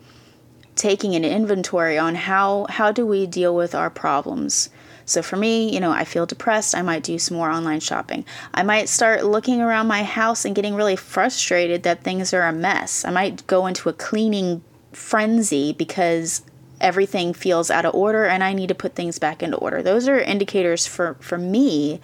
taking 0.76 1.14
an 1.14 1.25
inventory 1.25 1.99
on 1.99 2.14
how 2.14 2.66
how 2.68 2.92
do 2.92 3.06
we 3.06 3.26
deal 3.26 3.54
with 3.56 3.75
our 3.75 3.90
problems. 3.90 4.71
So 5.04 5.23
for 5.23 5.37
me, 5.37 5.73
you 5.73 5.78
know, 5.78 5.92
I 5.92 6.04
feel 6.04 6.26
depressed, 6.26 6.75
I 6.75 6.83
might 6.83 7.04
do 7.04 7.18
some 7.18 7.37
more 7.37 7.50
online 7.50 7.80
shopping. 7.80 8.25
I 8.52 8.64
might 8.64 8.88
start 8.88 9.25
looking 9.25 9.61
around 9.61 9.87
my 9.87 10.02
house 10.02 10.45
and 10.45 10.54
getting 10.54 10.75
really 10.75 10.97
frustrated 10.97 11.85
that 11.85 12.02
things 12.02 12.35
are 12.35 12.42
a 12.42 12.52
mess. 12.52 13.04
I 13.04 13.11
might 13.11 13.47
go 13.47 13.66
into 13.66 13.88
a 13.88 13.92
cleaning 13.92 14.62
frenzy 14.92 15.73
because 15.73 16.42
everything 16.80 17.33
feels 17.33 17.71
out 17.71 17.85
of 17.85 17.95
order 17.95 18.25
and 18.26 18.42
I 18.42 18.52
need 18.52 18.68
to 18.68 18.75
put 18.75 18.95
things 18.95 19.18
back 19.18 19.42
into 19.42 19.56
order. 19.56 19.80
Those 19.80 20.09
are 20.09 20.18
indicators 20.18 20.87
for 20.87 21.16
for 21.21 21.38
me 21.38 22.00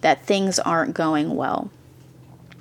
that 0.00 0.24
things 0.24 0.58
aren't 0.58 0.94
going 0.94 1.36
well. 1.36 1.70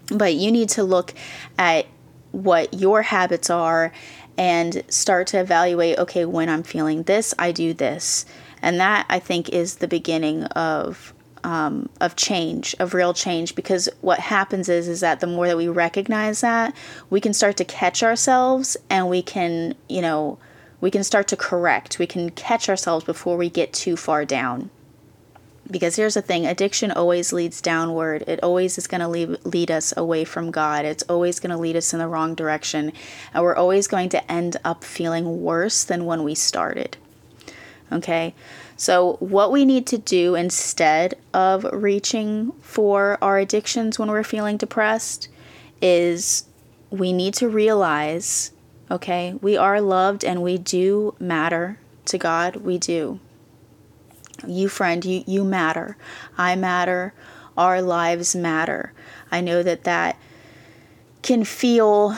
But 0.10 0.36
you 0.36 0.52
need 0.52 0.70
to 0.70 0.84
look 0.84 1.14
at 1.58 1.88
what 2.32 2.74
your 2.74 3.02
habits 3.02 3.50
are 3.50 3.94
and 4.38 4.84
start 4.90 5.28
to 5.28 5.40
evaluate 5.40 5.98
okay, 6.00 6.26
when 6.26 6.50
I'm 6.50 6.64
feeling 6.64 7.04
this, 7.04 7.34
I 7.40 7.52
do 7.52 7.74
this. 7.74 8.26
And 8.62 8.80
that 8.80 9.06
I 9.10 9.20
think 9.20 9.50
is 9.50 9.76
the 9.76 9.88
beginning 9.88 10.46
of 10.46 11.14
um, 11.44 11.90
of 12.02 12.16
change, 12.16 12.76
of 12.80 12.96
real 12.96 13.14
change, 13.14 13.54
because 13.54 13.88
what 14.02 14.20
happens 14.20 14.68
is 14.68 14.88
is 14.88 15.02
that 15.02 15.20
the 15.20 15.28
more 15.28 15.48
that 15.48 15.58
we 15.58 15.68
recognize 15.68 16.42
that, 16.42 16.76
we 17.12 17.22
can 17.22 17.34
start 17.34 17.56
to 17.58 17.66
catch 17.66 18.02
ourselves, 18.02 18.76
and 18.90 19.10
we 19.10 19.22
can, 19.22 19.76
you 19.88 20.02
know, 20.02 20.40
we 20.82 20.90
can 20.90 21.04
start 21.04 21.28
to 21.28 21.38
correct. 21.38 22.00
We 22.00 22.08
can 22.08 22.32
catch 22.32 22.68
ourselves 22.68 23.06
before 23.06 23.38
we 23.38 23.50
get 23.50 23.74
too 23.74 23.96
far 23.96 24.26
down. 24.26 24.72
Because 25.70 25.96
here's 25.96 26.14
the 26.14 26.22
thing 26.22 26.46
addiction 26.46 26.92
always 26.92 27.34
leads 27.34 27.60
downward. 27.60 28.24
It 28.28 28.44
always 28.44 28.78
is 28.78 28.86
going 28.86 29.02
to 29.02 29.08
lead, 29.08 29.44
lead 29.46 29.72
us 29.72 29.94
away 29.98 30.24
from 30.24 30.52
God. 30.52 30.86
It's 30.86 31.04
always 31.04 31.40
going 31.40 31.50
to 31.50 31.58
lead 31.58 31.76
us 31.76 31.92
in 31.92 32.00
the 32.00 32.08
wrong 32.08 32.36
direction. 32.36 32.94
And 33.34 33.44
we're 33.44 33.56
always 33.56 33.88
going 33.88 34.10
to 34.10 34.32
end 34.32 34.58
up 34.64 34.84
feeling 34.84 35.42
worse 35.42 35.84
than 35.84 36.06
when 36.06 36.24
we 36.24 36.36
started. 36.36 36.98
Okay? 37.92 38.36
So, 38.78 39.14
what 39.14 39.52
we 39.52 39.64
need 39.66 39.88
to 39.88 39.98
do 39.98 40.36
instead 40.36 41.16
of 41.34 41.66
reaching 41.72 42.52
for 42.62 43.18
our 43.22 43.38
addictions 43.38 43.98
when 43.98 44.10
we're 44.10 44.24
feeling 44.24 44.58
depressed 44.58 45.30
is 45.82 46.46
we 46.90 47.14
need 47.14 47.34
to 47.36 47.48
realize 47.48 48.52
okay, 48.92 49.34
we 49.42 49.58
are 49.58 49.82
loved 49.82 50.24
and 50.24 50.44
we 50.44 50.58
do 50.58 51.16
matter 51.20 51.80
to 52.06 52.18
God. 52.18 52.58
We 52.58 52.78
do. 52.78 53.20
You, 54.46 54.70
friend, 54.70 55.04
you, 55.06 55.24
you 55.26 55.44
matter. 55.44 55.98
I 56.38 56.56
matter. 56.56 57.14
Our 57.58 57.82
lives 57.82 58.36
matter. 58.36 58.94
I 59.32 59.42
know 59.42 59.64
that 59.64 59.84
that 59.86 60.18
can 61.22 61.44
feel 61.44 62.18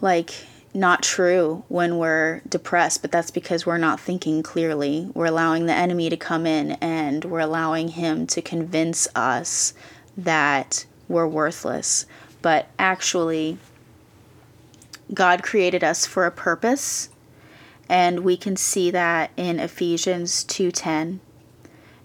like 0.00 0.46
not 0.74 1.02
true 1.02 1.64
when 1.68 1.98
we're 1.98 2.40
depressed, 2.48 3.00
but 3.00 3.12
that's 3.12 3.30
because 3.30 3.64
we're 3.64 3.78
not 3.78 4.00
thinking 4.00 4.42
clearly. 4.42 5.08
We're 5.14 5.26
allowing 5.26 5.66
the 5.66 5.74
enemy 5.74 6.10
to 6.10 6.16
come 6.16 6.46
in 6.46 6.72
and 6.72 7.24
we're 7.24 7.40
allowing 7.40 7.88
him 7.88 8.26
to 8.28 8.42
convince 8.42 9.06
us 9.14 9.72
that 10.16 10.84
we're 11.08 11.28
worthless. 11.28 12.06
But 12.42 12.66
actually, 12.78 13.58
God 15.12 15.42
created 15.42 15.84
us 15.84 16.06
for 16.06 16.26
a 16.26 16.32
purpose, 16.32 17.08
and 17.88 18.20
we 18.20 18.36
can 18.36 18.56
see 18.56 18.90
that 18.90 19.30
in 19.36 19.60
Ephesians 19.60 20.44
2:10 20.44 21.20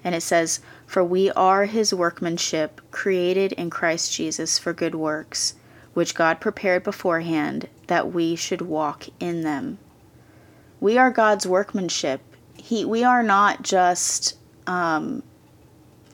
and 0.03 0.15
it 0.15 0.22
says, 0.22 0.60
For 0.86 1.03
we 1.03 1.32
are 1.32 1.65
his 1.65 1.94
workmanship, 1.94 2.82
created 2.91 3.51
in 3.53 3.70
Christ 3.70 4.13
Jesus 4.13 4.58
for 4.58 4.74
good 4.74 4.96
works, 4.96 5.56
which 5.94 6.15
God 6.15 6.39
prepared 6.39 6.84
beforehand 6.84 7.68
that 7.88 8.13
we 8.13 8.36
should 8.36 8.62
walk 8.62 9.06
in 9.20 9.41
them. 9.41 9.77
We 10.79 10.98
are 10.98 11.12
God's 11.12 11.46
workmanship. 11.46 12.22
He, 12.56 12.86
we 12.86 13.03
are 13.03 13.24
not 13.24 13.63
just, 13.63 14.38
um, 14.68 15.24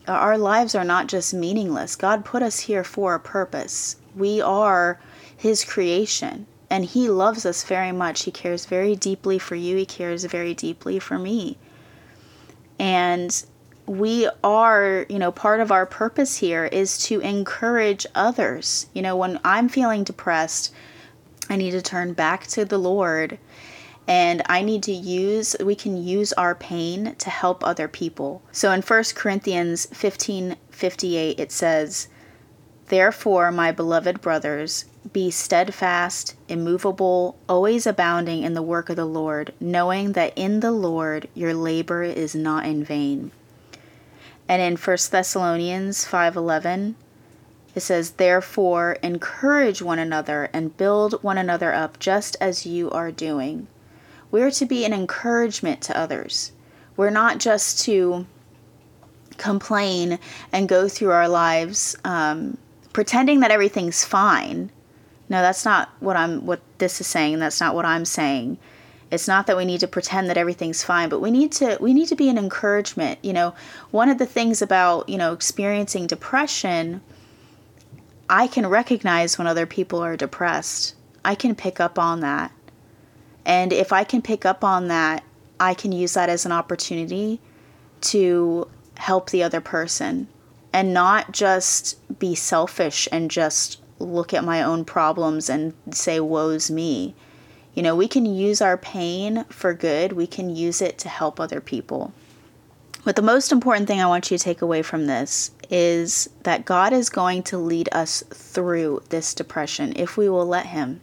our 0.07 0.37
lives 0.37 0.75
are 0.75 0.83
not 0.83 1.07
just 1.07 1.33
meaningless. 1.33 1.95
God 1.95 2.25
put 2.25 2.41
us 2.41 2.61
here 2.61 2.83
for 2.83 3.15
a 3.15 3.19
purpose. 3.19 3.97
We 4.15 4.41
are 4.41 4.99
his 5.35 5.63
creation 5.63 6.47
and 6.69 6.85
he 6.85 7.09
loves 7.09 7.45
us 7.45 7.63
very 7.63 7.91
much. 7.91 8.23
He 8.23 8.31
cares 8.31 8.65
very 8.65 8.95
deeply 8.95 9.39
for 9.39 9.55
you. 9.55 9.77
He 9.77 9.85
cares 9.85 10.25
very 10.25 10.53
deeply 10.53 10.99
for 10.99 11.17
me. 11.19 11.57
And 12.79 13.45
we 13.87 14.29
are, 14.43 15.05
you 15.09 15.19
know, 15.19 15.31
part 15.31 15.59
of 15.59 15.71
our 15.71 15.85
purpose 15.85 16.37
here 16.37 16.65
is 16.65 16.97
to 17.05 17.19
encourage 17.19 18.05
others. 18.15 18.87
You 18.93 19.01
know, 19.01 19.15
when 19.15 19.39
I'm 19.43 19.69
feeling 19.69 20.03
depressed, 20.03 20.73
I 21.49 21.55
need 21.55 21.71
to 21.71 21.81
turn 21.81 22.13
back 22.13 22.47
to 22.47 22.65
the 22.65 22.79
Lord 22.79 23.37
and 24.07 24.41
I 24.47 24.61
need 24.61 24.83
to 24.83 24.91
use 24.91 25.55
we 25.63 25.75
can 25.75 25.97
use 25.97 26.33
our 26.33 26.55
pain 26.55 27.15
to 27.17 27.29
help 27.29 27.63
other 27.63 27.87
people. 27.87 28.41
So 28.51 28.71
in 28.71 28.81
1 28.81 29.15
Corinthians 29.15 29.87
15:58 29.87 31.39
it 31.39 31.51
says, 31.51 32.07
"Therefore, 32.89 33.51
my 33.51 33.71
beloved 33.71 34.21
brothers, 34.21 34.85
be 35.11 35.31
steadfast, 35.31 36.35
immovable, 36.47 37.35
always 37.49 37.87
abounding 37.87 38.43
in 38.43 38.53
the 38.53 38.61
work 38.61 38.89
of 38.89 38.95
the 38.95 39.05
Lord, 39.05 39.53
knowing 39.59 40.13
that 40.13 40.33
in 40.35 40.59
the 40.59 40.71
Lord 40.71 41.27
your 41.33 41.53
labor 41.53 42.03
is 42.03 42.35
not 42.35 42.65
in 42.65 42.83
vain." 42.83 43.31
And 44.47 44.61
in 44.61 44.77
1 44.77 45.11
Thessalonians 45.11 46.05
5:11 46.05 46.95
it 47.73 47.81
says, 47.81 48.11
"Therefore 48.11 48.97
encourage 49.03 49.81
one 49.81 49.99
another 49.99 50.49
and 50.53 50.77
build 50.77 51.21
one 51.23 51.37
another 51.37 51.73
up 51.73 51.99
just 51.99 52.37
as 52.39 52.65
you 52.65 52.89
are 52.91 53.11
doing." 53.11 53.67
We're 54.31 54.51
to 54.51 54.65
be 54.65 54.85
an 54.85 54.93
encouragement 54.93 55.81
to 55.81 55.97
others. 55.97 56.51
We're 56.97 57.09
not 57.09 57.39
just 57.39 57.83
to 57.85 58.25
complain 59.37 60.19
and 60.51 60.69
go 60.69 60.87
through 60.87 61.11
our 61.11 61.27
lives 61.27 61.97
um, 62.03 62.57
pretending 62.93 63.41
that 63.41 63.51
everything's 63.51 64.05
fine. 64.05 64.71
No, 65.27 65.41
that's 65.41 65.65
not 65.65 65.89
what 65.99 66.15
I'm. 66.15 66.45
What 66.45 66.61
this 66.77 67.01
is 67.01 67.07
saying. 67.07 67.39
That's 67.39 67.59
not 67.59 67.75
what 67.75 67.85
I'm 67.85 68.05
saying. 68.05 68.57
It's 69.15 69.27
not 69.27 69.47
that 69.47 69.57
we 69.57 69.65
need 69.65 69.79
to 69.79 69.87
pretend 69.87 70.29
that 70.29 70.37
everything's 70.37 70.83
fine, 70.83 71.09
but 71.09 71.21
we 71.21 71.31
need 71.31 71.51
to 71.53 71.77
we 71.81 71.93
need 71.93 72.07
to 72.09 72.15
be 72.15 72.29
an 72.29 72.37
encouragement. 72.37 73.17
You 73.23 73.33
know, 73.33 73.55
one 73.89 74.09
of 74.09 74.19
the 74.19 74.25
things 74.25 74.61
about, 74.61 75.09
you 75.09 75.17
know, 75.17 75.33
experiencing 75.33 76.05
depression, 76.05 77.01
I 78.29 78.47
can 78.47 78.67
recognize 78.67 79.37
when 79.37 79.47
other 79.47 79.65
people 79.65 79.99
are 80.01 80.15
depressed. 80.15 80.95
I 81.23 81.33
can 81.33 81.55
pick 81.55 81.79
up 81.79 81.97
on 81.97 82.19
that. 82.19 82.51
And 83.45 83.73
if 83.73 83.91
I 83.93 84.03
can 84.03 84.21
pick 84.21 84.45
up 84.45 84.63
on 84.63 84.87
that, 84.89 85.23
I 85.59 85.73
can 85.73 85.91
use 85.91 86.13
that 86.13 86.29
as 86.29 86.45
an 86.45 86.51
opportunity 86.51 87.39
to 88.01 88.67
help 88.97 89.29
the 89.29 89.43
other 89.43 89.61
person 89.61 90.27
and 90.73 90.93
not 90.93 91.31
just 91.31 92.19
be 92.19 92.35
selfish 92.35 93.07
and 93.11 93.31
just 93.31 93.81
look 93.99 94.33
at 94.33 94.43
my 94.43 94.61
own 94.61 94.83
problems 94.83 95.49
and 95.49 95.73
say, 95.91 96.19
woe's 96.19 96.69
me. 96.69 97.15
You 97.75 97.83
know, 97.83 97.95
we 97.95 98.07
can 98.07 98.25
use 98.25 98.61
our 98.61 98.77
pain 98.77 99.43
for 99.49 99.73
good, 99.73 100.13
we 100.13 100.27
can 100.27 100.55
use 100.55 100.81
it 100.81 100.97
to 100.99 101.09
help 101.09 101.39
other 101.39 101.59
people. 101.59 102.13
But 103.03 103.15
the 103.15 103.21
most 103.21 103.51
important 103.51 103.87
thing 103.87 104.01
I 104.01 104.07
want 104.07 104.31
you 104.31 104.37
to 104.37 104.43
take 104.43 104.63
away 104.63 104.81
from 104.81 105.05
this 105.05 105.51
is 105.69 106.29
that 106.43 106.65
God 106.65 106.93
is 106.93 107.09
going 107.09 107.43
to 107.43 107.57
lead 107.57 107.89
us 107.91 108.23
through 108.31 109.03
this 109.09 109.33
depression 109.33 109.93
if 109.95 110.17
we 110.17 110.27
will 110.27 110.45
let 110.45 110.67
Him. 110.67 111.01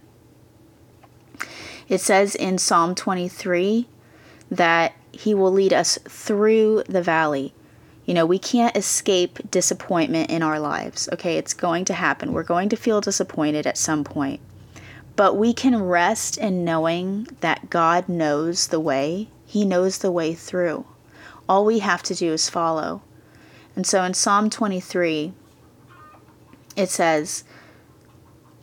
It 1.89 2.01
says 2.01 2.35
in 2.35 2.59
Psalm 2.59 2.95
23 2.95 3.87
that 4.51 4.95
He 5.13 5.35
will 5.35 5.53
lead 5.53 5.73
us 5.73 5.99
through 6.09 6.85
the 6.89 7.03
valley. 7.03 7.55
You 8.07 8.15
know, 8.15 8.27
we 8.27 8.39
can't 8.39 8.77
escape 8.77 9.39
disappointment 9.51 10.31
in 10.31 10.43
our 10.43 10.59
lives. 10.59 11.09
Okay, 11.13 11.37
it's 11.37 11.55
going 11.55 11.85
to 11.85 11.95
happen. 11.95 12.33
We're 12.33 12.43
going 12.43 12.69
to 12.71 12.77
feel 12.77 13.01
disappointed 13.01 13.67
at 13.67 13.79
some 13.79 14.03
point. 14.03 14.41
But 15.15 15.37
we 15.37 15.53
can 15.53 15.83
rest 15.83 16.39
in 16.39 16.65
knowing 16.65 17.29
that 17.41 17.71
God 17.71 18.09
knows 18.09 18.69
the 18.69 18.81
way, 18.81 19.29
He 19.45 19.65
knows 19.65 19.99
the 19.99 20.11
way 20.11 20.35
through. 20.35 20.87
All 21.49 21.65
we 21.65 21.81
have 21.81 22.03
to 22.05 22.15
do 22.15 22.33
is 22.33 22.49
follow. 22.49 23.03
And 23.77 23.87
so 23.87 24.03
in 24.05 24.15
Psalm 24.15 24.51
23, 24.51 25.33
it 26.77 26.89
says, 26.89 27.45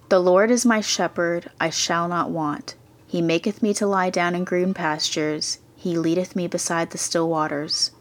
The 0.10 0.20
Lord 0.20 0.50
is 0.50 0.66
my 0.66 0.82
shepherd, 0.82 1.52
I 1.60 1.70
shall 1.70 2.08
not 2.08 2.32
want. 2.32 2.76
He 3.08 3.22
maketh 3.22 3.62
me 3.62 3.74
to 3.76 3.88
lie 3.88 4.10
down 4.10 4.36
in 4.36 4.44
green 4.44 4.74
pastures, 4.74 5.60
He 5.76 5.98
leadeth 5.98 6.36
me 6.36 6.48
beside 6.48 6.92
the 6.92 6.98
still 6.98 7.30
waters. 7.30 7.92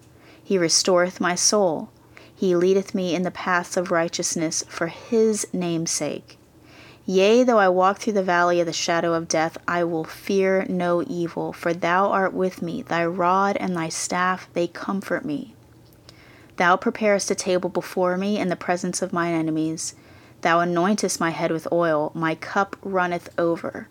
He 0.42 0.56
restoreth 0.56 1.20
my 1.20 1.34
soul. 1.34 1.90
He 2.34 2.56
leadeth 2.56 2.94
me 2.94 3.14
in 3.14 3.22
the 3.22 3.30
paths 3.30 3.76
of 3.76 3.90
righteousness 3.90 4.64
for 4.66 4.86
his 4.86 5.46
name's 5.52 5.90
sake. 5.90 6.37
Yea, 7.10 7.42
though 7.42 7.58
I 7.58 7.70
walk 7.70 8.00
through 8.00 8.12
the 8.12 8.22
valley 8.22 8.60
of 8.60 8.66
the 8.66 8.72
shadow 8.74 9.14
of 9.14 9.28
death, 9.28 9.56
I 9.66 9.82
will 9.82 10.04
fear 10.04 10.66
no 10.68 11.02
evil, 11.06 11.54
for 11.54 11.72
thou 11.72 12.08
art 12.08 12.34
with 12.34 12.60
me. 12.60 12.82
Thy 12.82 13.06
rod 13.06 13.56
and 13.56 13.74
thy 13.74 13.88
staff, 13.88 14.46
they 14.52 14.66
comfort 14.66 15.24
me. 15.24 15.54
Thou 16.56 16.76
preparest 16.76 17.30
a 17.30 17.34
table 17.34 17.70
before 17.70 18.18
me 18.18 18.38
in 18.38 18.50
the 18.50 18.56
presence 18.56 19.00
of 19.00 19.14
mine 19.14 19.32
enemies. 19.32 19.94
Thou 20.42 20.58
anointest 20.58 21.18
my 21.18 21.30
head 21.30 21.50
with 21.50 21.66
oil, 21.72 22.12
my 22.14 22.34
cup 22.34 22.76
runneth 22.82 23.30
over. 23.38 23.88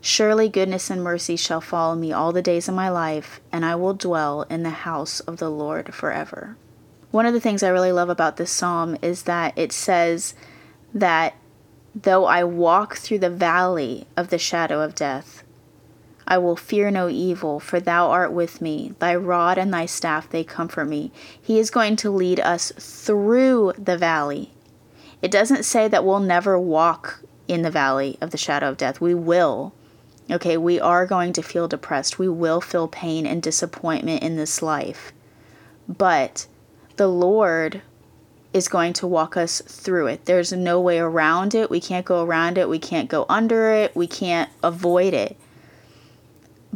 Surely 0.00 0.48
goodness 0.48 0.88
and 0.88 1.04
mercy 1.04 1.36
shall 1.36 1.60
follow 1.60 1.94
me 1.94 2.14
all 2.14 2.32
the 2.32 2.40
days 2.40 2.66
of 2.66 2.74
my 2.74 2.88
life, 2.88 3.42
and 3.52 3.66
I 3.66 3.74
will 3.74 3.92
dwell 3.92 4.46
in 4.48 4.62
the 4.62 4.70
house 4.70 5.20
of 5.20 5.36
the 5.36 5.50
Lord 5.50 5.92
forever. 5.92 6.56
One 7.10 7.26
of 7.26 7.34
the 7.34 7.40
things 7.40 7.62
I 7.62 7.68
really 7.68 7.92
love 7.92 8.08
about 8.08 8.38
this 8.38 8.50
psalm 8.50 8.96
is 9.02 9.24
that 9.24 9.52
it 9.54 9.70
says 9.70 10.32
that 10.94 11.34
though 11.94 12.24
I 12.24 12.44
walk 12.44 12.96
through 12.96 13.20
the 13.20 13.30
valley 13.30 14.06
of 14.16 14.30
the 14.30 14.38
shadow 14.38 14.80
of 14.80 14.94
death, 14.94 15.44
I 16.26 16.38
will 16.38 16.56
fear 16.56 16.90
no 16.90 17.08
evil, 17.08 17.60
for 17.60 17.80
thou 17.80 18.10
art 18.10 18.32
with 18.32 18.60
me. 18.60 18.94
Thy 18.98 19.14
rod 19.14 19.58
and 19.58 19.72
thy 19.72 19.86
staff, 19.86 20.28
they 20.28 20.42
comfort 20.42 20.86
me. 20.86 21.12
He 21.40 21.58
is 21.58 21.70
going 21.70 21.96
to 21.96 22.10
lead 22.10 22.40
us 22.40 22.72
through 22.78 23.74
the 23.76 23.98
valley. 23.98 24.52
It 25.20 25.30
doesn't 25.30 25.64
say 25.64 25.86
that 25.88 26.04
we'll 26.04 26.20
never 26.20 26.58
walk 26.58 27.20
in 27.46 27.62
the 27.62 27.70
valley 27.70 28.16
of 28.20 28.30
the 28.30 28.38
shadow 28.38 28.70
of 28.70 28.78
death. 28.78 29.00
We 29.00 29.14
will. 29.14 29.74
Okay, 30.30 30.56
we 30.56 30.80
are 30.80 31.04
going 31.04 31.34
to 31.34 31.42
feel 31.42 31.68
depressed. 31.68 32.18
We 32.18 32.28
will 32.28 32.62
feel 32.62 32.88
pain 32.88 33.26
and 33.26 33.42
disappointment 33.42 34.22
in 34.22 34.36
this 34.36 34.62
life. 34.62 35.12
But 35.86 36.46
the 36.96 37.08
Lord 37.08 37.82
is 38.54 38.68
going 38.68 38.94
to 38.94 39.06
walk 39.06 39.36
us 39.36 39.60
through 39.62 40.06
it. 40.06 40.24
There's 40.24 40.52
no 40.52 40.80
way 40.80 40.98
around 40.98 41.54
it. 41.54 41.68
We 41.68 41.80
can't 41.80 42.06
go 42.06 42.24
around 42.24 42.56
it. 42.56 42.68
We 42.68 42.78
can't 42.78 43.10
go 43.10 43.26
under 43.28 43.70
it. 43.72 43.94
We 43.94 44.06
can't 44.06 44.48
avoid 44.62 45.12
it. 45.12 45.36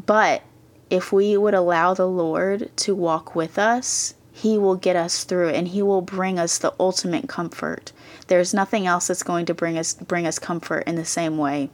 But 0.05 0.43
if 0.91 1.11
we 1.13 1.37
would 1.39 1.55
allow 1.55 1.95
the 1.95 2.07
Lord 2.07 2.71
to 2.77 2.95
walk 2.95 3.35
with 3.35 3.59
us, 3.59 4.15
He 4.33 4.59
will 4.59 4.77
get 4.77 4.97
us 4.97 5.25
through 5.25 5.51
and 5.51 5.69
He 5.69 5.81
will 5.81 6.03
bring 6.03 6.39
us 6.39 6.59
the 6.59 6.75
ultimate 6.79 7.29
comfort. 7.29 7.93
There's 8.27 8.53
nothing 8.53 8.87
else 8.87 9.07
that's 9.07 9.23
going 9.23 9.47
to 9.47 9.55
bring 9.55 9.79
us 9.79 9.95
bring 9.95 10.27
us 10.27 10.39
comfort 10.39 10.85
in 10.87 10.97
the 10.97 11.07
same 11.07 11.39
way 11.39 11.71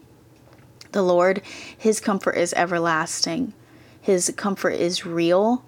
the 0.94 1.02
Lord, 1.02 1.42
his 1.76 2.00
comfort 2.00 2.36
is 2.36 2.54
everlasting. 2.54 3.52
His 4.00 4.32
comfort 4.36 4.70
is 4.70 5.04
real 5.04 5.62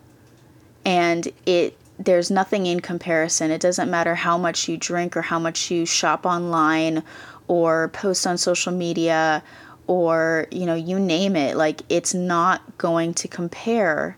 and 0.85 1.29
it 1.45 1.77
there's 1.99 2.31
nothing 2.31 2.67
in 2.67 2.81
comparison. 2.81 3.51
It 3.51 3.61
doesn't 3.61 3.91
matter 3.91 4.15
how 4.15 4.37
much 4.37 4.69
you 4.69 4.77
drink 4.77 5.17
or 5.17 5.23
how 5.23 5.39
much 5.39 5.71
you 5.71 5.87
shop 5.87 6.27
online 6.27 7.03
or 7.49 7.89
post 7.89 8.27
on 8.27 8.39
social 8.39 8.73
media 8.73 9.43
or 9.87 10.49
you 10.51 10.67
know 10.67 10.75
you 10.75 10.99
name 10.99 11.37
it 11.37 11.57
like 11.57 11.81
it's 11.89 12.13
not 12.13 12.77
going 12.77 13.15
to 13.15 13.29
compare 13.29 14.17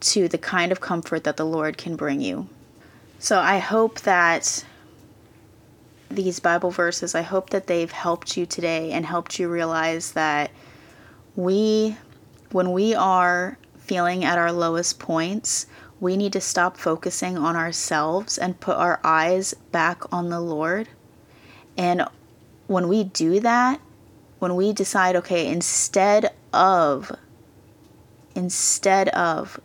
to 0.00 0.28
the 0.28 0.38
kind 0.38 0.70
of 0.70 0.80
comfort 0.80 1.24
that 1.24 1.36
the 1.36 1.46
Lord 1.46 1.78
can 1.78 1.96
bring 1.96 2.20
you. 2.20 2.48
So 3.18 3.38
I 3.38 3.58
hope 3.58 4.00
that 4.02 4.64
these 6.10 6.40
Bible 6.40 6.70
verses, 6.70 7.14
I 7.14 7.22
hope 7.22 7.50
that 7.50 7.66
they've 7.66 7.90
helped 7.90 8.36
you 8.36 8.44
today 8.46 8.92
and 8.92 9.06
helped 9.06 9.38
you 9.38 9.48
realize 9.48 10.12
that 10.12 10.50
we, 11.36 11.96
when 12.52 12.72
we 12.72 12.94
are 12.94 13.58
feeling 13.78 14.24
at 14.24 14.38
our 14.38 14.52
lowest 14.52 14.98
points, 14.98 15.66
we 16.04 16.16
need 16.16 16.34
to 16.34 16.40
stop 16.40 16.76
focusing 16.76 17.38
on 17.38 17.56
ourselves 17.56 18.38
and 18.38 18.60
put 18.60 18.76
our 18.76 19.00
eyes 19.02 19.54
back 19.72 20.02
on 20.12 20.28
the 20.28 20.40
Lord. 20.40 20.88
And 21.76 22.06
when 22.66 22.88
we 22.88 23.04
do 23.04 23.40
that, 23.40 23.80
when 24.38 24.54
we 24.54 24.72
decide, 24.72 25.16
okay, 25.16 25.48
instead 25.48 26.32
of, 26.52 27.10
instead 28.34 29.08
of 29.08 29.58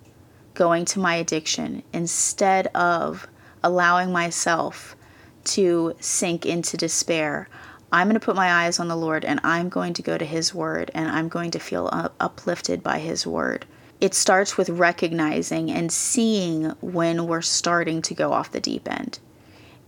going 0.54 0.86
to 0.86 1.00
my 1.00 1.16
addiction, 1.16 1.84
instead 1.92 2.68
of 2.68 3.28
allowing 3.62 4.12
myself 4.12 4.96
to 5.44 5.94
sink 6.00 6.46
into 6.46 6.78
despair. 6.78 7.50
I'm 7.92 8.08
going 8.08 8.20
to 8.20 8.26
put 8.26 8.36
my 8.36 8.66
eyes 8.66 8.80
on 8.80 8.88
the 8.88 8.96
Lord 8.96 9.26
and 9.26 9.40
I'm 9.44 9.68
going 9.68 9.94
to 9.96 10.02
go 10.02 10.18
to 10.18 10.26
His 10.26 10.54
Word 10.54 10.92
and 10.94 11.10
I'm 11.10 11.28
going 11.28 11.52
to 11.52 11.60
feel 11.60 11.90
uplifted 12.20 12.84
by 12.84 13.00
His 13.00 13.26
Word. 13.26 13.66
It 14.00 14.14
starts 14.14 14.58
with 14.58 14.70
recognizing 14.70 15.70
and 15.72 15.92
seeing 15.92 16.66
when 16.82 17.28
we're 17.28 17.42
starting 17.42 18.02
to 18.04 18.14
go 18.14 18.32
off 18.32 18.52
the 18.52 18.62
deep 18.62 18.90
end 18.90 19.20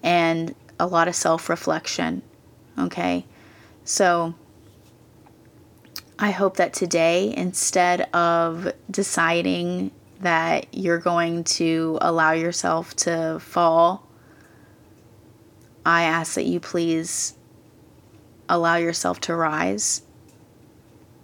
and 0.03 0.53
a 0.79 0.85
lot 0.85 1.07
of 1.07 1.15
self 1.15 1.49
reflection. 1.49 2.21
Okay? 2.77 3.25
So 3.85 4.35
I 6.19 6.31
hope 6.31 6.57
that 6.57 6.73
today, 6.73 7.33
instead 7.35 8.01
of 8.13 8.71
deciding 8.89 9.91
that 10.19 10.67
you're 10.71 10.99
going 10.99 11.43
to 11.43 11.97
allow 12.01 12.31
yourself 12.31 12.95
to 12.95 13.39
fall 13.39 14.07
I 15.85 16.03
ask 16.03 16.35
that 16.35 16.45
you 16.45 16.59
please 16.59 17.35
allow 18.47 18.75
yourself 18.75 19.19
to 19.21 19.35
rise 19.35 20.03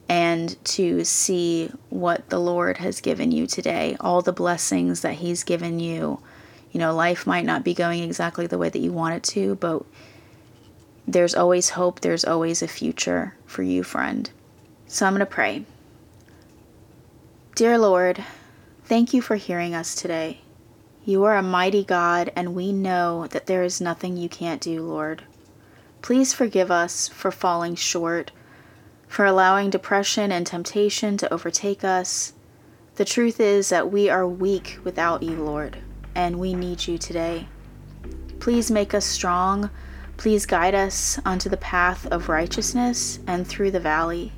and 0.10 0.64
to 0.66 1.04
see 1.04 1.72
what 1.90 2.30
the 2.30 2.40
Lord 2.40 2.78
has 2.78 3.02
given 3.02 3.32
you 3.32 3.48
today, 3.48 3.98
all 4.00 4.22
the 4.22 4.34
blessings 4.34 5.02
that 5.02 5.16
He's 5.16 5.44
given 5.44 5.80
you. 5.80 6.20
You 6.72 6.80
know, 6.80 6.94
life 6.94 7.26
might 7.26 7.46
not 7.46 7.64
be 7.64 7.74
going 7.74 8.04
exactly 8.04 8.48
the 8.48 8.58
way 8.58 8.70
that 8.70 8.80
you 8.80 8.92
want 8.92 9.16
it 9.16 9.24
to, 9.32 9.56
but 9.56 9.84
there's 11.08 11.36
always 11.36 11.70
hope, 11.70 12.02
there's 12.02 12.26
always 12.26 12.62
a 12.62 12.68
future 12.68 13.36
for 13.46 13.64
you, 13.64 13.84
friend. 13.84 14.30
So 14.88 15.06
I'm 15.06 15.14
going 15.14 15.20
to 15.20 15.26
pray. 15.26 15.66
Dear 17.56 17.78
Lord, 17.78 18.24
thank 18.86 19.14
you 19.14 19.22
for 19.22 19.36
hearing 19.36 19.74
us 19.74 19.96
today. 19.96 20.42
You 21.06 21.24
are 21.24 21.38
a 21.38 21.42
mighty 21.42 21.84
God, 21.84 22.32
and 22.36 22.54
we 22.54 22.74
know 22.74 23.28
that 23.28 23.48
there 23.48 23.64
is 23.64 23.82
nothing 23.82 24.18
you 24.18 24.28
can't 24.30 24.62
do, 24.62 24.82
Lord. 24.82 25.24
Please 26.02 26.34
forgive 26.34 26.70
us 26.70 27.08
for 27.08 27.32
falling 27.32 27.76
short, 27.76 28.32
for 29.08 29.26
allowing 29.26 29.70
depression 29.70 30.32
and 30.32 30.46
temptation 30.46 31.18
to 31.18 31.34
overtake 31.34 31.84
us. 31.84 32.34
The 32.96 33.06
truth 33.06 33.40
is 33.40 33.70
that 33.70 33.92
we 33.92 34.10
are 34.10 34.28
weak 34.28 34.80
without 34.84 35.24
you, 35.24 35.36
Lord, 35.36 35.78
and 36.16 36.40
we 36.40 36.54
need 36.54 36.88
you 36.88 36.98
today. 36.98 37.48
Please 38.40 38.72
make 38.72 38.94
us 38.94 39.06
strong. 39.06 39.70
Please 40.18 40.46
guide 40.46 40.74
us 40.74 41.20
onto 41.26 41.50
the 41.50 41.58
path 41.58 42.08
of 42.08 42.30
righteousness 42.30 43.20
and 43.28 43.48
through 43.48 43.72
the 43.72 43.80
valley. 43.80 44.32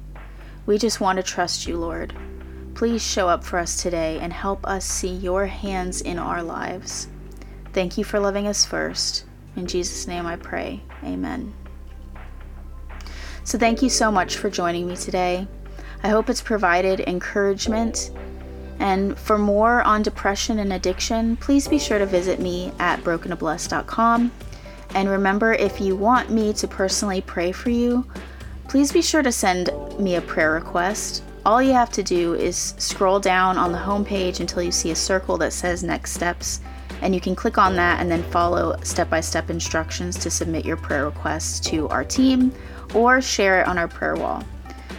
We 0.65 0.77
just 0.77 0.99
want 0.99 1.17
to 1.17 1.23
trust 1.23 1.67
you, 1.67 1.77
Lord. 1.77 2.13
Please 2.75 3.01
show 3.01 3.27
up 3.27 3.43
for 3.43 3.59
us 3.59 3.81
today 3.81 4.19
and 4.19 4.31
help 4.31 4.65
us 4.65 4.85
see 4.85 5.09
your 5.09 5.47
hands 5.47 6.01
in 6.01 6.19
our 6.19 6.43
lives. 6.43 7.07
Thank 7.73 7.97
you 7.97 8.03
for 8.03 8.19
loving 8.19 8.47
us 8.47 8.65
first. 8.65 9.25
In 9.55 9.67
Jesus' 9.67 10.07
name 10.07 10.25
I 10.25 10.35
pray. 10.35 10.81
Amen. 11.03 11.53
So, 13.49 13.57
thank 13.57 13.81
you 13.81 13.89
so 13.89 14.11
much 14.11 14.37
for 14.37 14.47
joining 14.47 14.87
me 14.87 14.95
today. 14.95 15.47
I 16.03 16.09
hope 16.09 16.29
it's 16.29 16.39
provided 16.39 16.99
encouragement. 16.99 18.11
And 18.77 19.17
for 19.17 19.39
more 19.39 19.81
on 19.81 20.03
depression 20.03 20.59
and 20.59 20.71
addiction, 20.71 21.35
please 21.35 21.67
be 21.67 21.79
sure 21.79 21.97
to 21.97 22.05
visit 22.05 22.39
me 22.39 22.71
at 22.77 22.99
brokentoblessed.com. 22.99 24.31
And 24.93 25.09
remember, 25.09 25.53
if 25.53 25.81
you 25.81 25.95
want 25.95 26.29
me 26.29 26.53
to 26.53 26.67
personally 26.67 27.21
pray 27.21 27.51
for 27.51 27.71
you, 27.71 28.05
please 28.67 28.91
be 28.91 29.01
sure 29.01 29.23
to 29.23 29.31
send 29.31 29.71
me 29.97 30.13
a 30.13 30.21
prayer 30.21 30.51
request. 30.51 31.23
All 31.43 31.59
you 31.59 31.73
have 31.73 31.89
to 31.93 32.03
do 32.03 32.35
is 32.35 32.75
scroll 32.77 33.19
down 33.19 33.57
on 33.57 33.71
the 33.71 33.79
homepage 33.79 34.41
until 34.41 34.61
you 34.61 34.71
see 34.71 34.91
a 34.91 34.95
circle 34.95 35.39
that 35.39 35.53
says 35.53 35.81
Next 35.81 36.11
Steps, 36.11 36.61
and 37.01 37.15
you 37.15 37.21
can 37.21 37.35
click 37.35 37.57
on 37.57 37.75
that 37.77 37.99
and 37.99 38.11
then 38.11 38.21
follow 38.25 38.75
step 38.83 39.09
by 39.09 39.21
step 39.21 39.49
instructions 39.49 40.19
to 40.19 40.29
submit 40.29 40.65
your 40.65 40.77
prayer 40.77 41.05
request 41.05 41.63
to 41.63 41.89
our 41.89 42.03
team 42.03 42.53
or 42.93 43.21
share 43.21 43.61
it 43.61 43.67
on 43.67 43.77
our 43.77 43.87
prayer 43.87 44.15
wall. 44.15 44.43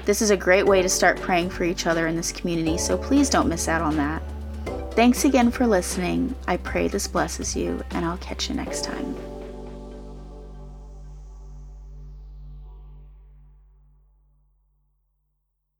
This 0.05 0.23
is 0.23 0.31
a 0.31 0.37
great 0.37 0.67
way 0.67 0.83
to 0.83 0.89
start 0.89 1.21
praying 1.21 1.51
for 1.51 1.65
each 1.65 1.87
other 1.87 2.07
in 2.07 2.17
this 2.17 2.33
community, 2.33 2.79
so 2.79 2.97
please 2.97 3.29
don't 3.29 3.49
miss 3.49 3.69
out 3.69 3.83
on 3.83 3.97
that. 3.97 4.23
Thanks 4.95 5.25
again 5.25 5.51
for 5.51 5.67
listening. 5.67 6.35
I 6.49 6.57
pray 6.57 6.89
this 6.89 7.07
blesses 7.07 7.55
you, 7.55 7.83
and 7.91 8.05
I'll 8.05 8.19
catch 8.19 8.49
you 8.49 8.57
next 8.57 8.85
time. 8.85 9.30